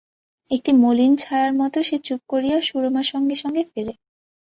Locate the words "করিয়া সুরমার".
2.29-3.07